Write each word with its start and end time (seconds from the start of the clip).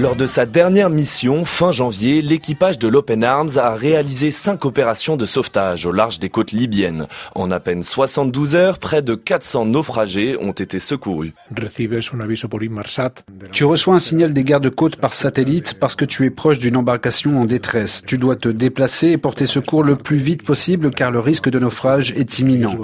Lors 0.00 0.16
de 0.16 0.26
sa 0.26 0.46
dernière 0.46 0.88
mission, 0.88 1.44
fin 1.44 1.72
janvier, 1.72 2.22
l'équipage 2.22 2.78
de 2.78 2.88
l'Open 2.88 3.22
Arms 3.22 3.58
a 3.58 3.74
réalisé 3.74 4.30
cinq 4.30 4.64
opérations 4.64 5.18
de 5.18 5.26
sauvetage 5.26 5.84
au 5.84 5.92
large 5.92 6.18
des 6.18 6.30
côtes 6.30 6.52
libyennes. 6.52 7.06
En 7.34 7.50
à 7.50 7.60
peine 7.60 7.82
72 7.82 8.54
heures, 8.54 8.78
près 8.78 9.02
de 9.02 9.14
400 9.14 9.66
naufragés 9.66 10.38
ont 10.40 10.52
été 10.52 10.78
secourus. 10.78 11.34
Tu 13.52 13.64
reçois 13.66 13.94
un 13.94 13.98
signal 13.98 14.32
des 14.32 14.42
gardes-côtes 14.42 14.96
par 14.96 15.12
satellite 15.12 15.74
parce 15.78 15.96
que 15.96 16.06
tu 16.06 16.24
es 16.24 16.30
proche 16.30 16.58
d'une 16.58 16.78
embarcation 16.78 17.38
en 17.38 17.44
détresse. 17.44 18.02
Tu 18.06 18.16
dois 18.16 18.36
te 18.36 18.48
déplacer 18.48 19.08
et 19.08 19.18
porter 19.18 19.44
secours 19.44 19.82
le 19.84 19.96
plus 19.96 20.16
vite 20.16 20.44
possible 20.44 20.92
car 20.92 21.10
le 21.10 21.20
risque 21.20 21.50
de 21.50 21.58
naufrage 21.58 22.12
est 22.12 22.38
imminent. 22.38 22.74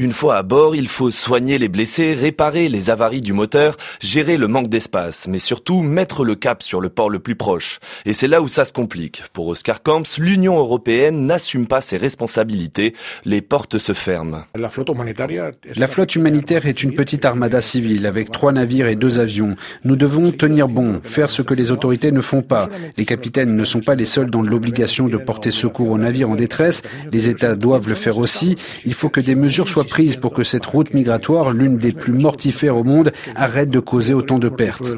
Une 0.00 0.12
fois 0.12 0.36
à 0.36 0.42
bord, 0.42 0.74
il 0.74 0.88
faut 0.88 1.10
soigner 1.10 1.58
les 1.58 1.68
blessés, 1.68 2.14
réparer 2.14 2.70
les 2.70 2.88
avaries 2.88 3.20
du 3.20 3.34
moteur, 3.34 3.76
gérer 4.00 4.38
le 4.38 4.48
manque 4.48 4.70
d'espace, 4.70 5.19
mais 5.28 5.38
surtout 5.38 5.82
mettre 5.82 6.24
le 6.24 6.34
cap 6.34 6.62
sur 6.62 6.80
le 6.80 6.88
port 6.88 7.10
le 7.10 7.18
plus 7.18 7.34
proche. 7.34 7.80
Et 8.06 8.12
c'est 8.12 8.28
là 8.28 8.42
où 8.42 8.48
ça 8.48 8.64
se 8.64 8.72
complique. 8.72 9.22
Pour 9.32 9.48
Oscar 9.48 9.82
Camps, 9.82 10.18
l'Union 10.18 10.58
européenne 10.58 11.26
n'assume 11.26 11.66
pas 11.66 11.80
ses 11.80 11.96
responsabilités. 11.96 12.94
Les 13.24 13.40
portes 13.40 13.78
se 13.78 13.92
ferment. 13.92 14.44
La 14.54 14.70
flotte 14.70 16.14
humanitaire 16.16 16.66
est 16.66 16.82
une 16.82 16.94
petite 16.94 17.24
armada 17.24 17.60
civile 17.60 18.06
avec 18.06 18.30
trois 18.30 18.52
navires 18.52 18.86
et 18.86 18.96
deux 18.96 19.18
avions. 19.18 19.56
Nous 19.84 19.96
devons 19.96 20.30
tenir 20.32 20.68
bon, 20.68 21.00
faire 21.02 21.30
ce 21.30 21.42
que 21.42 21.54
les 21.54 21.72
autorités 21.72 22.12
ne 22.12 22.20
font 22.20 22.42
pas. 22.42 22.68
Les 22.96 23.04
capitaines 23.04 23.56
ne 23.56 23.64
sont 23.64 23.80
pas 23.80 23.94
les 23.94 24.06
seuls 24.06 24.30
dans 24.30 24.42
l'obligation 24.42 25.08
de 25.08 25.16
porter 25.16 25.50
secours 25.50 25.90
aux 25.90 25.98
navires 25.98 26.30
en 26.30 26.36
détresse. 26.36 26.82
Les 27.12 27.28
États 27.28 27.54
doivent 27.54 27.88
le 27.88 27.94
faire 27.94 28.18
aussi. 28.18 28.56
Il 28.84 28.94
faut 28.94 29.08
que 29.08 29.20
des 29.20 29.34
mesures 29.34 29.68
soient 29.68 29.84
prise 29.84 30.16
pour 30.16 30.32
que 30.32 30.44
cette 30.44 30.66
route 30.66 30.94
migratoire, 30.94 31.50
l'une 31.52 31.76
des 31.76 31.92
plus 31.92 32.12
mortifères 32.12 32.76
au 32.76 32.84
monde, 32.84 33.12
arrête 33.34 33.70
de 33.70 33.80
causer 33.80 34.14
autant 34.14 34.38
de 34.38 34.48
pertes. 34.48 34.92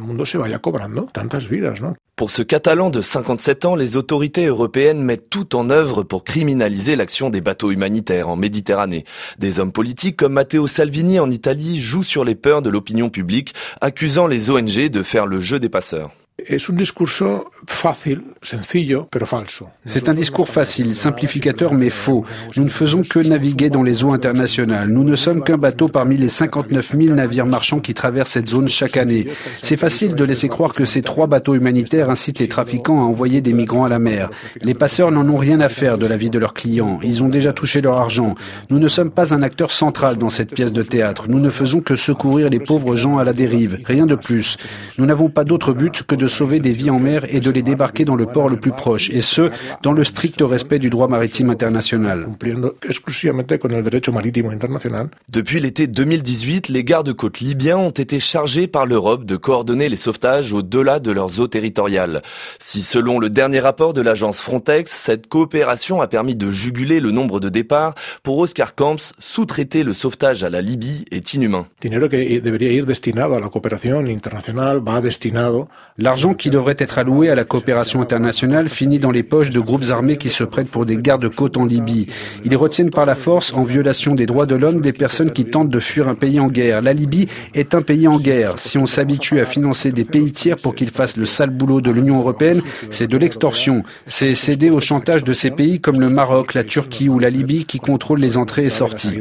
Pour 2.17 2.31
ce 2.31 2.43
Catalan 2.43 2.91
de 2.91 3.03
57 3.03 3.65
ans, 3.65 3.75
les 3.75 3.97
autorités 3.97 4.47
européennes 4.47 5.03
mettent 5.03 5.31
tout 5.31 5.57
en 5.57 5.71
œuvre 5.71 6.03
pour 6.03 6.25
criminaliser 6.25 6.95
l'action 6.95 7.31
des 7.31 7.41
bateaux 7.41 7.71
humanitaires 7.71 8.29
en 8.29 8.37
Méditerranée. 8.37 9.05
Des 9.39 9.59
hommes 9.59 9.73
politiques 9.73 10.17
comme 10.17 10.35
Matteo 10.35 10.67
Salvini 10.67 11.19
en 11.19 11.31
Italie 11.31 11.81
jouent 11.81 12.03
sur 12.03 12.25
les 12.25 12.35
peurs 12.35 12.63
de 12.63 12.71
l'opinion 12.71 13.11
publique, 13.11 13.55
accusant 13.81 14.27
les 14.27 14.51
ONG 14.51 14.89
de 14.89 15.03
faire 15.03 15.27
le 15.27 15.41
jeu 15.41 15.59
des 15.59 15.69
passeurs. 15.69 16.13
C'est 19.85 20.09
un 20.09 20.15
discours 20.15 20.49
facile, 20.49 20.95
simplificateur 20.95 21.75
mais 21.75 21.91
faux. 21.91 22.25
Nous 22.57 22.65
ne 22.65 22.71
faisons 22.71 23.03
que 23.03 23.19
naviguer 23.19 23.69
dans 23.69 23.83
les 23.83 24.03
eaux 24.03 24.13
internationales. 24.13 24.89
Nous 24.89 25.05
ne 25.05 25.15
sommes 25.15 25.45
qu'un 25.45 25.59
bateau 25.59 25.89
parmi 25.89 26.17
les 26.17 26.29
59 26.29 26.97
000 26.99 27.15
navires 27.15 27.47
marchands 27.47 27.81
qui 27.81 27.93
traversent 27.93 28.31
cette 28.31 28.49
zone 28.49 28.69
chaque 28.69 28.97
année. 28.97 29.29
C'est 29.63 29.77
facile 29.77 30.15
de 30.15 30.25
laisser 30.25 30.49
croire 30.49 30.73
que 30.73 30.87
ces 30.87 31.03
trois 31.03 31.27
bateaux 31.27 31.55
humanitaires 31.55 32.09
incitent 32.09 32.41
les 32.41 32.49
trafiquants 32.49 33.01
à 33.01 33.05
envoyer 33.05 33.41
des 33.41 33.53
migrants 33.53 33.85
à 33.85 33.89
la 33.89 33.99
mer. 33.99 34.31
Les 34.63 34.75
passeurs 34.75 35.13
n'en 35.13 35.29
ont 35.29 35.37
rien 35.37 35.61
à 35.61 35.69
faire 35.69 35.99
de 35.99 36.07
la 36.07 36.17
vie 36.17 36.31
de 36.31 36.39
leurs 36.39 36.55
clients. 36.55 36.99
Ils 37.03 37.23
ont 37.23 37.29
déjà 37.29 37.53
touché 37.53 37.83
leur 37.83 37.99
argent. 37.99 38.35
Nous 38.71 38.79
ne 38.79 38.89
sommes 38.89 39.11
pas 39.11 39.35
un 39.35 39.43
acteur 39.43 39.71
central 39.71 40.17
dans 40.17 40.31
cette 40.31 40.55
pièce 40.55 40.73
de 40.73 40.83
théâtre. 40.83 41.27
Nous 41.29 41.41
ne 41.41 41.51
faisons 41.51 41.81
que 41.81 41.95
secourir 41.95 42.49
les 42.49 42.61
pauvres 42.61 42.97
gens 42.97 43.19
à 43.19 43.25
la 43.25 43.35
dérive. 43.35 43.81
Rien 43.85 44.07
de 44.07 44.15
plus. 44.15 44.57
Nous 44.99 45.07
n'avons 45.07 45.29
pas 45.29 45.45
d'autre 45.45 45.73
but 45.73 46.03
que 46.03 46.15
de 46.15 46.22
sauver 46.29 46.61
des 46.61 46.73
vies 46.73 46.91
en 46.91 46.99
mer 46.99 47.25
et 47.29 47.41
de 47.41 47.51
les 47.51 47.63
débarquer 47.63 48.05
dans 48.05 48.17
le 48.17 48.27
port 48.27 48.49
le 48.49 48.57
plus 48.57 48.73
proche, 48.73 49.11
et 49.11 49.21
ce, 49.21 49.51
dans 49.83 49.93
le 49.93 50.05
strict 50.05 50.41
respect 50.41 50.79
du 50.79 50.91
droit 50.91 51.09
maritime 51.09 51.51
international. 51.51 52.27
Depuis 55.31 55.61
l'été 55.61 55.87
2018, 55.87 56.69
les 56.69 56.85
gardes-côtes 56.85 57.41
libyens 57.41 57.79
ont 57.79 57.91
été 57.91 58.21
chargés 58.21 58.67
par 58.67 58.87
l'Europe 58.87 59.25
de 59.25 59.37
coordonner 59.37 59.89
les 59.89 59.97
sauvetages 59.97 60.53
au-delà 60.53 60.99
de 60.99 61.11
leurs 61.11 61.41
eaux 61.41 61.49
territoriales. 61.49 62.23
Si 62.59 62.83
selon 62.83 63.19
le 63.19 63.31
dernier 63.31 63.61
rapport 63.61 63.95
de 63.95 64.03
l'agence 64.03 64.41
Frontex, 64.41 64.91
cette 64.91 65.29
coopération 65.29 66.01
a 66.01 66.09
permis 66.09 66.37
de 66.37 66.51
juguler 66.51 67.01
le 67.01 67.11
nombre 67.11 67.41
de 67.41 67.49
départs, 67.49 67.95
pour 68.23 68.39
Oscar 68.39 68.75
Camps, 68.75 69.15
sous-traiter 69.19 69.83
le 69.83 69.93
sauvetage 69.93 70.45
à 70.45 70.51
la 70.51 70.61
Libye 70.61 71.05
est 71.11 71.35
inhumain. 71.35 71.67
L'argent 76.13 76.35
qui 76.35 76.51
devrait 76.51 76.77
être 76.77 76.99
alloué 76.99 77.31
à 77.31 77.35
la 77.35 77.45
coopération 77.45 78.03
internationale 78.03 78.69
finit 78.69 78.99
dans 78.99 79.11
les 79.11 79.23
poches 79.23 79.49
de 79.49 79.61
groupes 79.61 79.87
armés 79.89 80.19
qui 80.19 80.29
se 80.29 80.45
prêtent 80.45 80.69
pour 80.69 80.85
des 80.85 80.99
gardes-côtes 80.99 81.57
en 81.57 81.65
Libye. 81.65 82.07
Ils 82.45 82.55
retiennent 82.55 82.91
par 82.91 83.07
la 83.07 83.15
force, 83.15 83.55
en 83.55 83.63
violation 83.63 84.15
des 84.15 84.27
droits 84.27 84.45
de 84.45 84.55
l'homme, 84.55 84.83
des 84.83 84.93
personnes 84.93 85.31
qui 85.31 85.47
tentent 85.47 85.71
de 85.71 85.81
fuir 85.81 86.09
un 86.09 86.15
pays 86.15 86.39
en 86.39 86.49
guerre. 86.49 86.83
La 86.83 86.93
Libye 86.93 87.29
est 87.55 87.75
un 87.75 87.81
pays 87.81 88.07
en 88.09 88.19
guerre. 88.19 88.59
Si 88.59 88.77
on 88.77 88.85
s'habitue 88.85 89.41
à 89.41 89.47
financer 89.47 89.91
des 89.91 90.05
pays 90.05 90.33
tiers 90.33 90.59
pour 90.59 90.75
qu'ils 90.75 90.91
fassent 90.91 91.17
le 91.17 91.25
sale 91.25 91.49
boulot 91.49 91.81
de 91.81 91.91
l'Union 91.91 92.19
européenne, 92.19 92.61
c'est 92.91 93.09
de 93.09 93.17
l'extorsion. 93.17 93.83
C'est 94.05 94.35
céder 94.35 94.69
au 94.69 94.81
chantage 94.81 95.25
de 95.25 95.33
ces 95.33 95.51
pays 95.51 95.81
comme 95.81 95.99
le 95.99 96.11
Maroc, 96.11 96.53
la 96.53 96.65
Turquie 96.65 97.09
ou 97.09 97.21
la 97.21 97.31
Libye 97.31 97.65
qui 97.65 97.79
contrôlent 97.79 98.21
les 98.21 98.37
entrées 98.37 98.67
et 98.67 98.69
sorties. 98.69 99.19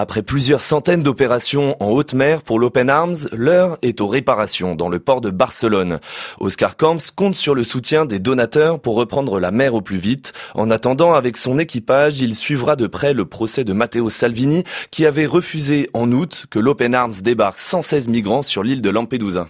Après 0.00 0.22
plusieurs 0.22 0.62
centaines 0.62 1.02
d'opérations 1.02 1.76
en 1.78 1.90
haute 1.90 2.14
mer 2.14 2.40
pour 2.40 2.58
l'Open 2.58 2.88
Arms, 2.88 3.28
l'heure 3.32 3.76
est 3.82 4.00
aux 4.00 4.06
réparations 4.06 4.74
dans 4.74 4.88
le 4.88 4.98
port 4.98 5.20
de 5.20 5.28
Barcelone. 5.28 6.00
Oscar 6.38 6.78
Camps 6.78 7.12
compte 7.14 7.34
sur 7.34 7.54
le 7.54 7.64
soutien 7.64 8.06
des 8.06 8.18
donateurs 8.18 8.80
pour 8.80 8.94
reprendre 8.94 9.38
la 9.38 9.50
mer 9.50 9.74
au 9.74 9.82
plus 9.82 9.98
vite. 9.98 10.32
En 10.54 10.70
attendant, 10.70 11.12
avec 11.12 11.36
son 11.36 11.58
équipage, 11.58 12.18
il 12.22 12.34
suivra 12.34 12.76
de 12.76 12.86
près 12.86 13.12
le 13.12 13.26
procès 13.26 13.62
de 13.62 13.74
Matteo 13.74 14.08
Salvini 14.08 14.64
qui 14.90 15.04
avait 15.04 15.26
refusé 15.26 15.90
en 15.92 16.10
août 16.12 16.46
que 16.48 16.58
l'Open 16.58 16.94
Arms 16.94 17.20
débarque 17.22 17.58
116 17.58 18.08
migrants 18.08 18.40
sur 18.40 18.62
l'île 18.62 18.80
de 18.80 18.88
Lampedusa. 18.88 19.48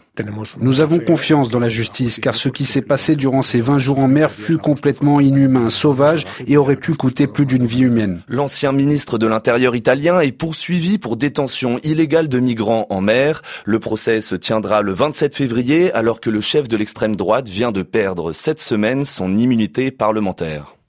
Nous 0.61 0.81
avons 0.81 0.99
confiance 0.99 1.49
dans 1.49 1.61
la 1.61 1.69
justice 1.69 2.19
car 2.19 2.34
ce 2.34 2.49
qui 2.49 2.65
s'est 2.65 2.82
passé 2.82 3.17
durant 3.17 3.43
ces 3.43 3.61
20 3.61 3.78
jours 3.78 4.00
en 4.00 4.09
mer 4.09 4.31
fut 4.31 4.59
complètement 4.59 5.21
inhumain, 5.21 5.71
sauvage 5.71 6.25
et 6.47 6.56
aurait 6.56 6.77
pu 6.77 6.94
coûter 6.94 7.27
plus 7.27 7.47
d'une 7.47 7.67
vie 7.67 7.82
humaine. 7.82 8.22
L'ancien 8.28 8.72
ministre 8.72 9.17
de 9.17 9.27
l'Intérieur 9.27 9.75
italien 9.77 10.21
est 10.21 10.32
poursuivi 10.40 10.96
pour 10.96 11.18
détention 11.18 11.78
illégale 11.82 12.28
de 12.28 12.40
migrants 12.40 12.86
en 12.88 13.02
mer. 13.02 13.42
Le 13.66 13.78
procès 13.78 14.22
se 14.22 14.34
tiendra 14.34 14.80
le 14.80 14.92
27 14.92 15.36
février 15.36 15.92
alors 15.92 16.18
que 16.18 16.30
le 16.30 16.40
chef 16.40 16.66
de 16.66 16.78
l'extrême 16.78 17.14
droite 17.14 17.50
vient 17.50 17.72
de 17.72 17.82
perdre 17.82 18.32
cette 18.32 18.60
semaine 18.60 19.04
son 19.04 19.36
immunité 19.36 19.90
parlementaire. 19.90 20.79